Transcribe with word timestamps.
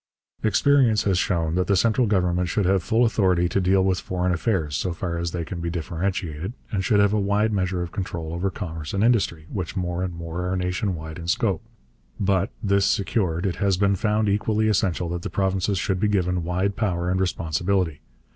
Experience 0.41 1.03
has 1.03 1.19
shown 1.19 1.53
that 1.53 1.67
the 1.67 1.75
central 1.75 2.07
government 2.07 2.49
should 2.49 2.65
have 2.65 2.81
full 2.81 3.05
authority 3.05 3.47
to 3.47 3.61
deal 3.61 3.83
with 3.83 3.99
foreign 3.99 4.33
affairs 4.33 4.75
so 4.75 4.93
far 4.93 5.15
as 5.19 5.29
they 5.29 5.45
can 5.45 5.61
be 5.61 5.69
differentiated, 5.69 6.53
and 6.71 6.83
should 6.83 6.99
have 6.99 7.13
a 7.13 7.19
wide 7.19 7.53
measure 7.53 7.83
of 7.83 7.91
control 7.91 8.33
over 8.33 8.49
commerce 8.49 8.95
and 8.95 9.03
industry, 9.03 9.45
which 9.51 9.75
more 9.75 10.01
and 10.03 10.15
more 10.15 10.49
are 10.51 10.55
nation 10.57 10.95
wide 10.95 11.19
in 11.19 11.27
scope. 11.27 11.63
But, 12.19 12.49
this 12.63 12.87
secured, 12.87 13.45
it 13.45 13.57
has 13.57 13.77
been 13.77 13.95
found 13.95 14.27
equally 14.27 14.69
essential 14.69 15.07
that 15.09 15.21
the 15.21 15.29
provinces 15.29 15.77
should 15.77 15.99
be 15.99 16.07
given 16.07 16.43
wide 16.43 16.75
power 16.75 17.11
and 17.11 17.19
responsibility. 17.21 18.01